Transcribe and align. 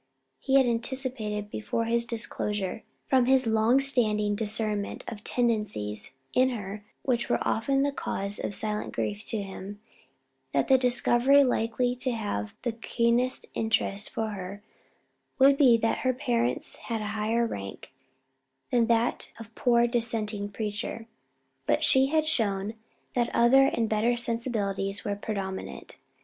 He 0.39 0.55
had 0.55 0.65
anticipated 0.65 1.51
before 1.51 1.85
his 1.85 2.05
disclosure, 2.07 2.81
from 3.07 3.25
his 3.27 3.45
long 3.45 3.79
standing 3.79 4.33
discernment 4.35 5.03
of 5.07 5.23
tendencies 5.23 6.09
in 6.33 6.49
her 6.49 6.83
which 7.03 7.29
were 7.29 7.37
often 7.47 7.83
the 7.83 7.91
cause 7.91 8.39
of 8.39 8.55
silent 8.55 8.93
grief 8.95 9.23
to 9.27 9.43
him, 9.43 9.79
that 10.53 10.67
the 10.69 10.79
discovery 10.79 11.43
likely 11.43 11.93
to 11.97 12.13
have 12.13 12.55
the 12.63 12.71
keenest 12.71 13.45
interest 13.53 14.09
for 14.09 14.29
her 14.29 14.63
would 15.37 15.55
be 15.55 15.77
that 15.77 15.99
her 15.99 16.15
parents 16.15 16.77
had 16.77 17.01
a 17.03 17.13
higher 17.13 17.45
rank 17.45 17.93
than 18.71 18.87
that 18.87 19.31
of 19.39 19.53
the 19.53 19.53
poor 19.53 19.85
Dissenting 19.85 20.49
preacher; 20.49 21.05
but 21.67 21.83
she 21.83 22.07
had 22.07 22.25
shown 22.25 22.73
that 23.13 23.29
other 23.35 23.67
and 23.67 23.87
better 23.87 24.17
sensibilities 24.17 25.05
were 25.05 25.15
predominant. 25.15 25.97